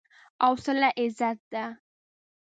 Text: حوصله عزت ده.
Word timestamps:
حوصله 0.43 0.89
عزت 0.99 1.39
ده. 1.51 1.65